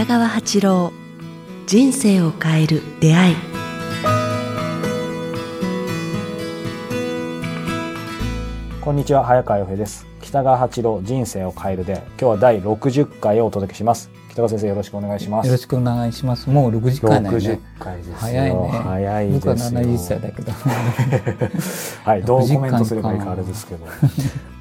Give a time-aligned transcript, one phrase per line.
[0.00, 0.92] 北川八郎
[1.66, 3.36] 人生を変える出会い。
[8.80, 10.06] こんにちは早川洋平です。
[10.22, 14.10] 北川八郎人生を変えるで今日は第60回をお届けします。
[14.30, 16.48] 北川先生よろしくお願いしますよろしくお願いします。
[16.48, 17.60] もう60回だよ60ね。
[17.80, 18.68] 回ですよ早いね。
[18.68, 20.52] 早いですよ僕は70歳だけど。
[22.04, 23.86] はいどうコメント60すればいいかあれですけど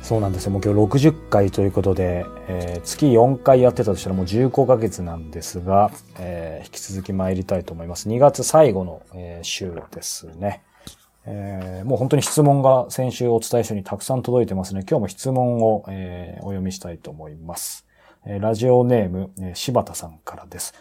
[0.01, 0.79] そうなんですよもう今日
[1.09, 10.63] 60回ということで、えー月4回やってたとしたらもう15ヶ月なんですが、えー引き続き参りたいと思います2月最後の、えー週ですね
[11.25, 14.83] えーもう本当に質問が先週お伝えしたようにたくさん届いてますね。
[14.89, 17.85] 今日も質問を、えーお読みしたいと思います。
[18.25, 20.73] えラジオネーム、柴田さんからです。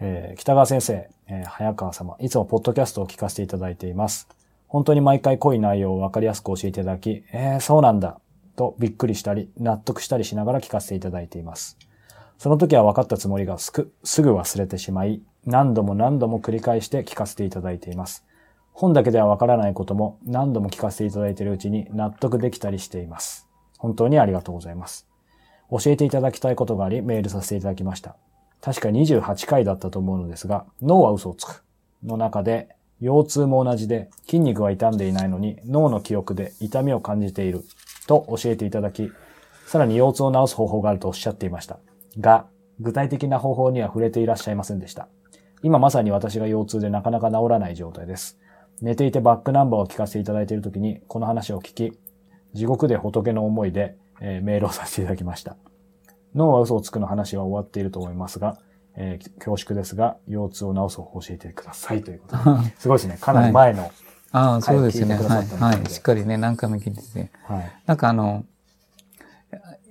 [0.00, 4.28] えー北川先生、えー早川様、いつもポッドキャストを聞かせていただいています。
[4.68, 8.20] 本当に毎回濃い内容をわかりやすく教えていただき、えー、そうなんだ、
[8.56, 11.78] とびっくりしたり、納得したりしながら聞かせていただいています。
[12.38, 18.24] その時は分かったつもりがすくすぐ忘れてしまい、何度も何度も繰り返して聞かせていただいています。
[18.72, 23.48] 本だけではわからないことも何度も聞かせていただいているうちに納得できたりしています。
[23.78, 25.13] 本当にありがとうございます。
[25.76, 28.16] 教えていただきたいことがありメールさせていただきました。
[28.60, 31.64] 確か28回だったと思うのですが、脳は嘘をつく。
[32.04, 32.68] の中で、
[33.00, 37.64] 腰痛も同じで筋肉は傷んでいないのに脳の記憶で痛みを感じている
[38.06, 39.10] と教えていただき、
[39.66, 41.78] さらに腰痛を治す方法があるとおっしゃっていました。
[42.20, 42.46] が、
[42.80, 45.08] 具体的な方法には触れていらっしゃいませんでした。
[45.62, 48.38] 今まさに私が腰痛でなかなか治らない状態です。
[48.80, 51.98] 寝ていてバックナンバーを聞かせていただいているときに、この話を聞き、
[52.52, 55.56] 地獄で仏の思いで、えーメールをさせていただきました。
[56.34, 58.58] 脳は嘘をつくの話は終わっていると思いますが、
[58.96, 62.74] えー恐縮ですが、腰痛を治す方法を教えてくださいということで。
[62.78, 63.18] すごいですね。
[63.20, 63.90] かなり前の。
[64.32, 65.14] ああ、そうですね。
[65.14, 65.46] はい。
[65.46, 65.90] はい。
[65.90, 67.30] しっかりね、何回も聞いてて。
[67.44, 67.72] はい。
[67.86, 68.44] なんかあの、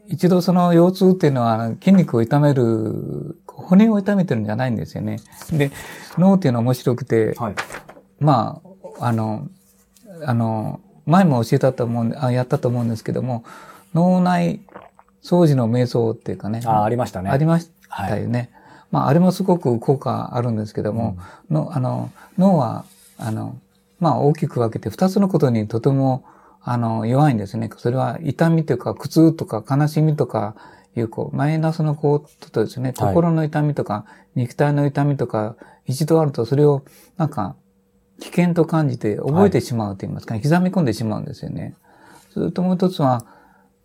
[0.07, 5.19] 一度その腰痛っていうのは筋肉を痛める、骨を痛めてるんじゃないんですよね。
[5.51, 5.71] で、
[6.17, 7.55] 脳っていうのは面白くて、はい。
[8.19, 8.61] ま
[8.99, 9.47] あ、あの、
[10.25, 13.43] あの、前も教えたと思うんあ、やったと思うんですけども、
[13.93, 14.61] 脳内
[15.21, 16.61] 掃除の瞑想っていうかね。
[16.65, 17.29] ああ、ありましたね。
[17.29, 18.51] ありましたよね。
[18.91, 21.17] まあ、あれもすごく効果あるんですけども、
[21.49, 22.85] のあの脳は、
[23.17, 23.57] あの、
[23.99, 26.25] まあ、大きく分けて二つのことにとても、
[26.61, 27.69] あの、弱いんですね。
[27.77, 30.55] それは痛みというか、苦痛とか悲しみとか
[30.95, 34.05] いう、こう、マイナスのこととですね、心の痛みとか、
[34.35, 35.55] 肉体の痛みとか、
[35.85, 36.83] 一度あるとそれを、
[37.17, 37.55] なんか、
[38.19, 41.75] 危険と感じて覚えてしまうと言いますか、ね、刻み込んでしまうんですよね。
[42.29, 43.25] それともう一つは、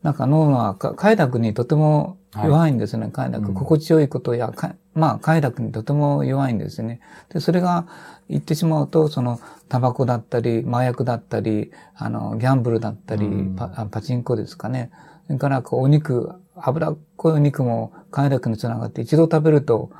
[0.03, 3.49] なんか脳はか快楽にとても弱いんですね、快楽。
[3.49, 7.01] うん心地よいことや、かまあ快楽にとても弱いんですね。
[7.31, 7.87] で、それが
[8.29, 14.91] 言ってしまうと、その、タバコだったり、麻薬だったり、あの、ギャンブルだったり、うんパあパチンコですかね。
[15.27, 19.91] それから、こう、お肉、脂っこいお肉も快楽につながって、一度食べると、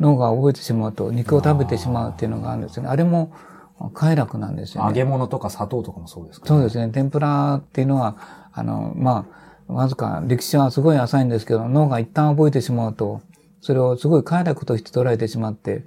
[0.00, 2.88] 脳が覚えてしまうと、肉を食べてしまうっていうのがあるんですよね。
[2.88, 3.32] あれも
[3.94, 4.88] 快楽なんですよね。
[4.88, 6.88] 揚げ物とか砂糖とかもそうですか、そうですね。
[6.92, 8.16] 天ぷらっていうのは、
[8.52, 13.20] あの、まあ、わずか歴史はすごい浅いんですけど、脳が一旦覚えてしまうと、
[13.60, 15.84] それをすごい快楽として捉えてしまって、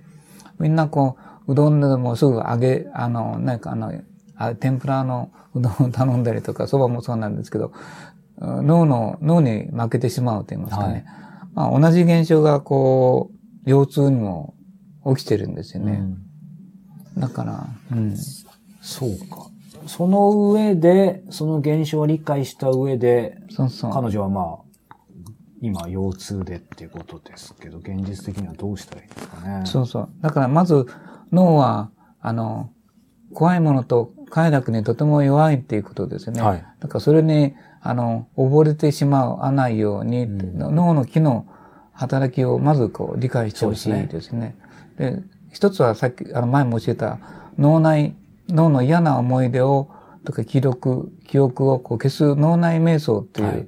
[0.60, 3.94] みんなこう、うどんでもすぐ揚げ、あの、なんかあの、
[4.36, 7.74] あ天ぷらのうどんを頼んだりとか、蕎麦もそうなんですけど、
[8.40, 11.06] うん脳の、脳に負けてしまうと言いますかね。
[11.54, 13.30] まあ、同じ現象がこ
[13.66, 14.56] う、腰痛にも
[15.16, 15.92] 起きてるんですよね。
[15.94, 16.32] うん
[17.18, 18.16] だから、うん。
[18.82, 19.50] そうか。
[19.88, 23.92] その上で、その現象を理解した上で、そうそう。
[23.92, 24.96] 彼女はまあ、
[25.62, 29.66] 今、腰痛でっていうことですけど、現実的にはどうしたらいいんですかね。
[29.66, 30.10] そうそう。
[30.22, 30.88] だからまず
[31.32, 32.72] 脳は、あの、
[33.34, 36.42] 怖いものと快楽にとても弱いっていうことですね。
[36.42, 41.46] はいだからそれに、あの、溺れてしまわないように、うん脳の機能、
[41.94, 44.56] 働きをまずこう理解してほしいですね。
[44.98, 45.22] で
[45.52, 47.20] 一つはさっき、あの前も教えた
[47.58, 48.16] 脳内、
[48.52, 49.90] 脳の嫌な思い出を、
[50.24, 53.68] とか記録、記憶をこう消す脳内瞑想っていう、はい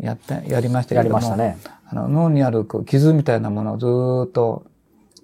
[0.00, 1.18] やって、やりましたけやども。
[1.18, 1.56] りましたね。
[1.88, 4.66] あの脳にあるこう傷みたいなものをずーっと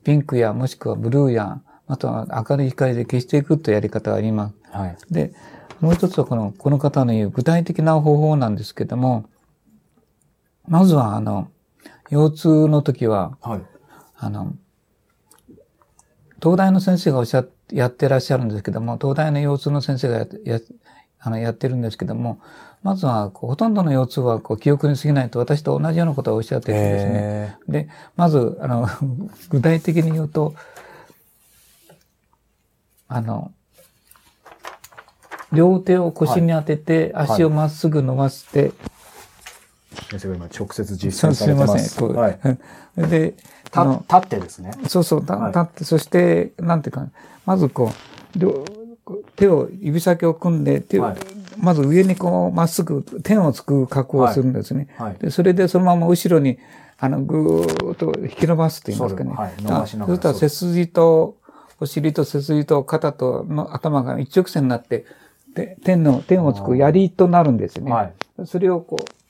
[0.04, 4.54] ピンクやもしくはブルーや、あとは明るい光で消していくというやり方があります。
[4.70, 4.96] はい。
[5.10, 5.34] で、
[5.80, 9.28] もう一つはこの、この方の言う具体的な方法なんですけども、
[10.68, 11.48] まずはあの、
[12.10, 13.62] 腰痛の時は、はい。
[14.16, 14.54] あの、
[16.40, 20.60] 東大の先生がおっしゃっやってらっしゃるんですけども、東大の腰痛の先生がやや
[21.24, 22.40] あのやってるんですけども、
[22.82, 27.12] まずはほとんどの腰痛はこう記憶に過ぎないと私と同じようなことをおっしゃってるんですね。
[27.68, 28.88] へで、まず、あの、
[29.50, 30.54] 具体的に言うと、
[33.08, 33.52] あの、
[35.52, 38.72] 両手を腰に当てて、足をまっすぐ伸ばして、
[40.18, 41.88] 先生が今直接実践されてます。
[41.88, 42.58] すいません。
[42.96, 43.10] はい。
[43.10, 43.34] で、
[43.66, 44.72] あた、の、立ってですね。
[44.88, 47.08] そうそう、立って、そして、なんていうか、
[47.46, 47.92] まずこ
[48.36, 48.64] う、両
[49.36, 51.16] 手を、指先を組んで、手を、はい
[51.58, 54.88] まず上にこう、まっすぐ、天をつく格好をするんですね。
[54.96, 55.16] はい。
[55.20, 56.58] でそれでそのまま後ろに、
[56.98, 59.32] あの、ぐーっと引き伸ばすと言いますかね。
[59.32, 61.36] はい伸ばしながらそしたら背筋と、
[61.80, 65.04] お尻と背筋と肩との頭が一直線になって、
[65.54, 67.92] で天の、天をつく槍となるんですね。
[67.92, 68.46] はい。
[68.46, 69.21] それをこう、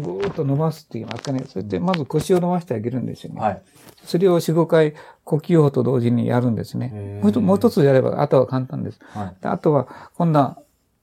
[0.00, 1.44] ぐーっと伸ばすって言いますかね。
[1.46, 3.40] そしてまず腰を伸ばしてあげるんですよね。
[3.40, 3.62] はい。
[4.04, 4.94] それを4、5回
[5.24, 8.98] 呼吸法と同時にやるんですねもう一つもう一つやれば、あとは簡単です。
[9.10, 9.42] はい。
[9.42, 10.58] であとは、今度は、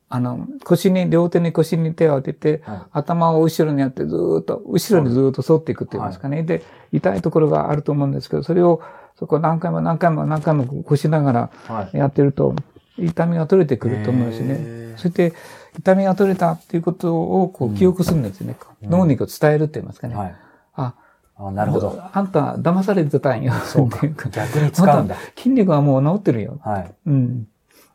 [0.10, 6.44] あの、腰に、両手に腰に手を当てて、はい頭を後ろにやってずーっと、後ろにずーっと反っていくっていうんですかね。
[6.44, 8.82] で、痛いところがあると思うんですけど、それを、
[9.20, 11.98] そこ何回も何回も何回もこしながらはい。
[11.98, 12.56] やってると、
[12.98, 14.98] 痛みが取れてくると思うんですへねー。
[14.98, 15.34] そして、
[15.78, 18.56] 痛みが取れたっていうことを、こう、記憶するんですね。
[18.82, 20.16] 脳にこう伝えるって言いますかね。
[20.16, 20.36] はい。
[20.76, 20.94] あ、
[21.38, 22.02] あ、なるほど。
[22.14, 23.54] あんた騙されてたんよ。
[23.54, 26.60] そうか逆に使うんだ筋肉はもう治ってるよ。
[26.64, 26.94] はい。
[27.06, 27.48] うん。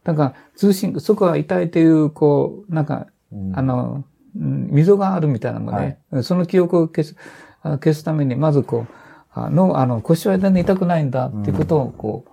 [0.05, 4.05] だから、通信、そこは痛いという、こう、なんか、うんあの、
[4.37, 7.17] うん溝があるみたいなのがね、その記憶を消す、
[7.63, 8.93] あ消すために、まずこう、
[9.35, 12.25] あの、あの、腰は全然痛くないんだっていうことを、こ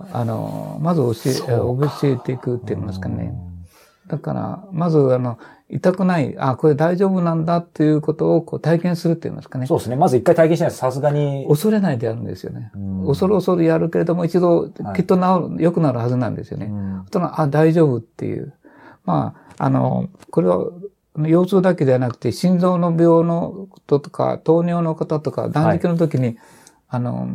[0.00, 3.32] う、あの、まず教え、教えていくって言いますかね。
[4.08, 5.38] だから、まず、あの、
[5.70, 9.66] 痛くない、あ、これ大丈夫なんだっていうことをこう体験するって言いますかね。
[9.66, 9.96] そうですね。
[9.96, 11.46] まず一回体験しないとさすがに。
[11.48, 12.70] 恐れないでやるんですよね。
[12.74, 16.66] うん恐る恐るやるけれども、一度はいきっと治る、良くなるはずなんですよね。
[16.66, 18.54] うんあ、大丈夫っていう。
[19.04, 20.66] まあ、あの、これは、
[21.16, 26.36] 腰痛だけではなくて、心臓の病のこととか、糖尿の方とか、断食の時に、
[26.88, 27.28] あの、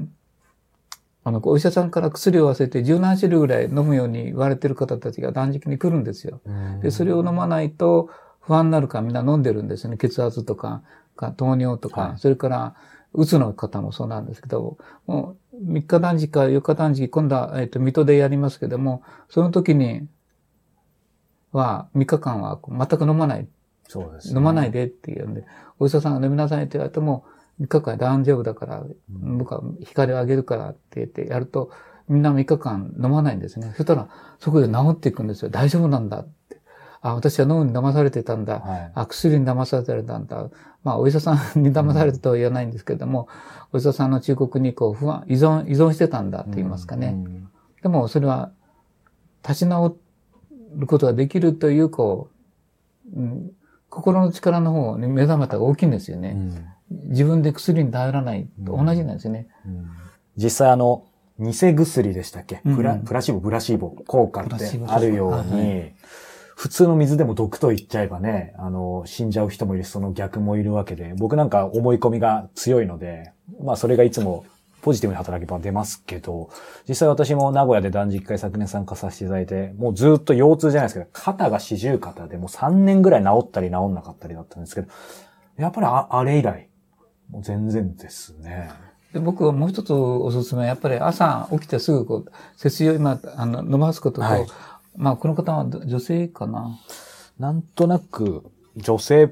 [1.24, 6.42] あの、お医者さんから薬を忘れて十何種類ぐらい飲むように言われてる方たちが断食に来るんですよ。
[6.82, 9.98] で、それを飲まないと不安になるからみんな飲んでるんですね。
[9.98, 10.82] 血圧とか、
[11.16, 12.76] か糖尿とか、はいそれから、
[13.14, 14.78] うつの方もそうなんですけど、
[15.08, 20.08] もう3日断食か4日断食、今度は、えっ、と、水戸でやりますけども、その時に
[21.52, 23.48] は、3日間は全く飲まない。
[23.88, 24.38] そうですね。
[24.38, 25.46] 飲まないでって言うんで、
[25.80, 27.26] お医者さんが飲みなさいって言われても、
[27.62, 31.72] 3日間大丈夫だから、僕は光をあげるからって言ってやると、
[32.08, 33.74] みんな3日間飲まないんですね。
[33.76, 34.10] そしたら、
[34.40, 35.50] そこで治っていくんですよ。
[35.50, 36.60] 大丈夫なんだって。
[37.02, 38.60] あ、私は脳に騙されてたんだ。
[38.60, 38.92] はい。
[38.96, 40.50] あ、薬に騙されてたんだ。
[40.84, 43.28] まあ、お医者さんに騙されてとは言わないんですけれども、
[43.72, 47.14] お医者さんの忠告にこう、不安、依存、依存してたんだって言いますかね。
[47.26, 47.50] うん
[47.82, 48.52] でも、それは、
[49.44, 49.98] 立ち直
[50.76, 52.30] ることができるという、こ
[53.16, 53.52] う、うん、
[53.90, 56.36] 心の力の方に目覚めたが大きいんですよね。
[56.92, 59.48] うん自分で薬に頼らないと同じなんですよね。
[59.66, 59.88] うん。
[60.38, 61.06] 実際あの、
[61.40, 65.92] 偽薬でしたっけ、うんプラプラシーボ、ブラシーボ効果ってあるようはいはに、
[66.56, 73.32] 普通の水でも毒と言っちゃえばね、あの、死んじゃう人もいるし、その逆もいるわけで、僕なんか思い込みが強いので、
[73.64, 74.46] まあそれがいつも
[74.82, 76.50] ポジティブに働けば出ますけど、
[76.88, 84.88] 実際私も名古屋で断食会昨年参加させていただいて、もうずっと腰痛じゃないですけど、肩が四十肩でもう3年ぐらい治ったり治んなかったりだったんですけど、
[85.58, 86.69] やっぱりああれ以来、
[87.30, 88.72] もう全然ですね。
[89.14, 94.48] で僕はもう一つおすすめは、やっぱり朝起きてすぐこう、背筋を今、あの、伸ばすことと、はい
[94.96, 96.78] まあ、この方は女性かな？
[97.40, 98.44] なんとなく、
[98.76, 99.30] 女性っ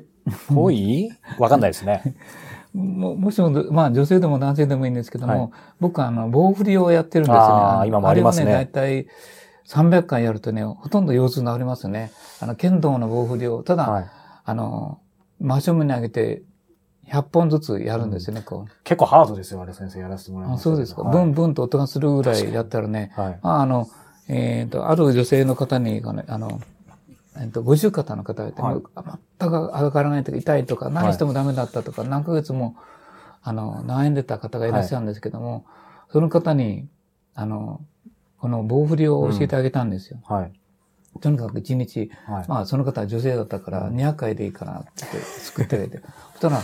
[0.47, 1.09] ぽい？
[1.37, 2.15] わかんないですね。
[2.73, 7.43] ももしも、まあ女性でも男性でもいいんですけども、はい僕はあの、棒振りをやってるんですよね。
[7.43, 9.07] あー今もありますねあれをね、大体
[9.67, 12.11] 300回やるとね、ほとんど腰痛治りますね。
[12.39, 14.05] あの、剣道の棒振りを、ただ、はい。
[14.45, 14.99] あの、
[15.39, 16.43] 真正面に上げて、
[17.07, 18.71] 100本ずつやるんですよね、こう。
[18.83, 20.63] 結構ハードですよ、あれ先生やらせてもらいあます。
[20.63, 21.03] そうですか。
[21.03, 23.39] はいブンブンと音がするぐらいやったらね、はい。
[23.41, 23.87] まあ、あの、
[24.27, 26.59] えっ、と、ある女性の方に、あの、
[27.39, 28.81] えっと、五十肩の方がいて、はい
[29.39, 32.75] 全く上がらないとか、痛いとか、何してもダメだったとか、何ヶ月も、
[33.43, 35.65] あの、悩んでた方がいらっしゃるんですけども、
[36.11, 36.87] その方に、
[37.35, 37.81] あの、
[38.39, 40.19] この棒振りを教えてあげたんですよ。
[40.25, 40.51] はい。
[41.21, 42.45] とにかく一日、はい。
[42.47, 46.01] まあ、その方は女性だったから、200回でいいかなって作ってあげて。
[46.33, 46.61] そしたら、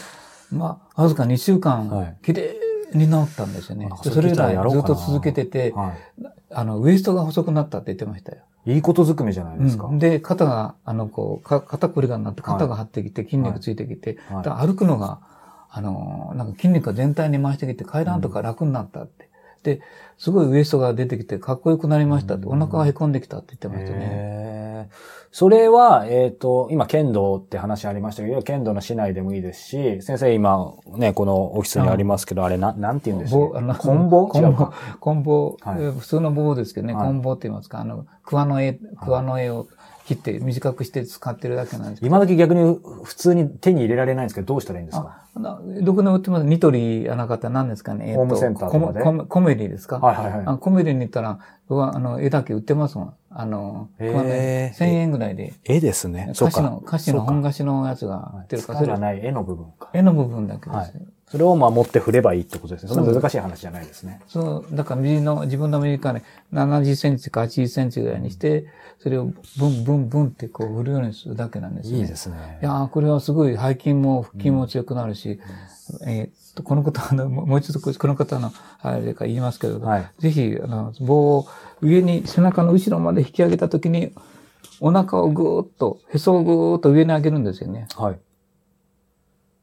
[0.53, 2.55] まあ、わずか2週はい間、綺麗
[2.93, 3.89] に治ったんですよね。
[3.91, 5.93] あでそれ以来ずっと続けてて、は
[6.51, 8.39] あの、ウエストが細くなったって言ってましたよ。
[8.65, 8.75] い。
[8.75, 9.85] いいことずくめじゃないですか。
[9.85, 15.19] うんで、肩が、あの、こう、か肩こりがなって、肩が張ってきて、筋肉ついてきて、はい歩くのが、
[15.69, 19.29] あの、なんか筋肉が全体に回してきて、階段とか楽になったって。
[19.63, 19.81] で、
[20.17, 24.89] すごいウエストが出てきて、かっこよくなりましたって、お腹がへこんできたって言ってましたね。
[25.31, 33.39] それは、えっ、と、今、剣道って話ありましたけど、剣道の市内でもいいですし、先生今、ね、このオフィスにありますけど、あれ、な、なんて言うんですか？
[33.39, 35.77] 棒あの棍棒棍棒違うか。、棍棒、はい。
[35.79, 37.05] えー普通の棒ですけどね、はい。
[37.07, 39.67] 棍棒って言いますか、あの、桑の絵、桑の絵を、
[40.05, 42.15] 切って短くして使ってるだけなんですけど。
[42.15, 45.23] 今時逆に普通に手に入れられないんですけど、どうしたらいいんですか？
[45.81, 46.45] どこでも売ってます。
[46.45, 48.11] ニトリ、あなかったら何ですかね？
[48.11, 49.01] えホームセンターとかで？
[49.01, 49.99] コメコメリですか？
[49.99, 50.43] はいはいはい。
[50.45, 53.13] あコメリに行ったら、僕はあの、絵だけ売ってますもん。
[53.29, 55.53] あの、へーこのね1000円ぐらいで。
[55.63, 56.31] 絵ですね。
[56.33, 56.59] そうか。
[56.59, 59.89] 歌詞の、歌詞の本菓子のやつが売ってるから、それ使がない絵の部分か。
[59.93, 60.75] 絵の部分だけです。
[60.75, 60.91] はい
[61.33, 62.93] それを守って振ればいいってことですね。
[62.93, 64.21] そんな難しい話じゃないですね。
[64.27, 68.67] そう、だから右の、自分の右からね、70センチか80センチぐらいにして、
[68.99, 72.01] それをブンブンブンってこう振るようにするだけなんですよ、ね。
[72.01, 72.65] いいですねい。
[72.65, 75.39] やーこれはすごい背筋も腹筋も強くなるし、
[76.05, 78.51] えーっと、この方の、もう一度この方の、
[78.83, 81.47] あれか言いますけど、はいぜひ、あの、棒を
[81.81, 84.13] 上に、背中の後ろまで引き上げたときに、
[84.81, 87.87] お腹をぐーっと、へそをぐーっと上に上げるんですよね。
[87.97, 88.19] はい。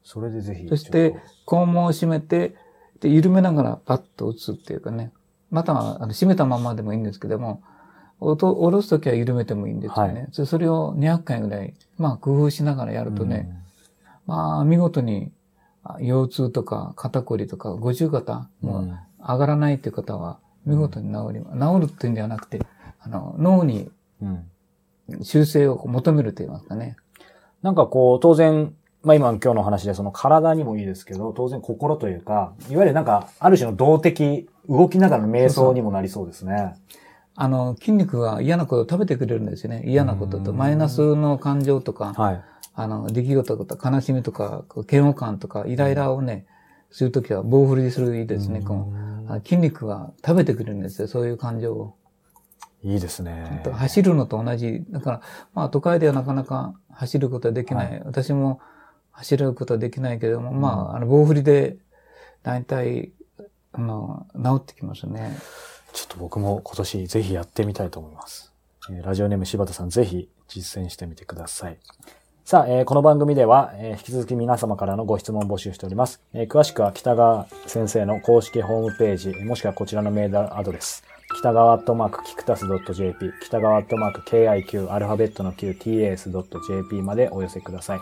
[0.03, 0.67] それでぜひ。
[0.67, 1.15] そして、
[1.45, 2.55] 肛門を締めて、
[2.99, 5.11] で、緩めながらパッと打つっていうかね。
[5.49, 7.61] または、あの、締めたままでもいいんですけども、
[8.19, 10.13] おと下ろすときは緩めてもいいんですよね。
[10.13, 13.49] はいそそれを200回ぐらい、まあ、工夫しながらやるとね、
[14.27, 15.31] まあ、見事に、
[15.83, 21.59] あ腰痛とか肩こりとか、五十肩、もううん上がらないっていう方は、見事に治ります。
[21.81, 22.59] 治るっていうんではなくて、
[22.99, 23.91] あの、脳に
[24.21, 24.45] うん。
[25.23, 26.95] 修正を求めると言いますかね。
[27.61, 36.75] なんかこう、当然、まあ今今日の話でその体にもいいですけど、当然心というか、いわゆるなんか、ある種の動的、動きながらの瞑想にもなりそうですね。
[37.35, 39.83] あの、筋肉が嫌なことを食べてくれるんですよね。
[39.85, 42.41] 嫌なことと、うんマイナスの感情とか、はい。
[42.73, 46.45] あの、出来事とか、悲しみとか、嫌悪感とか、イライラをね、
[46.91, 48.61] するときは棒振りするといいですね。
[48.61, 48.91] こ
[49.45, 51.07] 筋肉が食べてくれるんですよ。
[51.07, 51.95] そういう感情を。
[52.83, 53.63] いいですね。
[53.71, 54.83] 走るのと同じ。
[54.89, 55.21] だから、
[55.53, 57.91] まあ都会ではなかなか走ることはできない。
[57.91, 58.59] はい私も
[59.11, 61.77] 走ることはできないけれども、まあ、あの、棒振りで、
[62.43, 63.11] 大体、
[63.73, 65.37] あの、治ってきますね。
[65.93, 68.51] ちょっと僕も今年ぜひやってみたいと思います。
[68.89, 71.77] えーラジオネーム柴田さんぜひ実践してみてください。
[72.45, 76.21] さあ、えーこの番組では、えー引き続き皆様からのご質問を募集しております。
[76.33, 81.03] えー詳しくは北川先生の公式ホームページ、もしくはこちらのメールアドレス、
[81.37, 87.99] 北川アットマークキクタス .jp、北川アットマーク KIQ、アルファベットの Q、TAS.jp までお寄せください。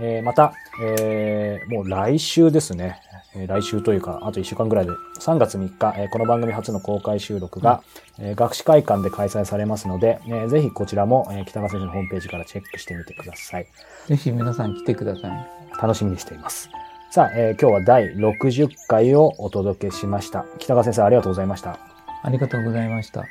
[0.00, 0.52] えーまた、
[0.82, 3.00] えーもう来週ですね。
[3.34, 7.82] えー来週というか、あと1週間ぐらいで、3月3日、えーこの番組初の公開収録が、
[8.18, 13.66] えー学士会館で開催されますので、えーぜひこちらも、えー北川先生のホームページからチェックしてみてください。
[14.06, 15.46] ぜひ皆さん来てください。
[15.80, 16.70] 楽しみにしています。
[17.10, 20.44] さあ、えー今日は第60回をお届けしました。
[20.58, 21.78] 北川先生ありがとうございました。
[22.22, 23.24] ありがとうございました。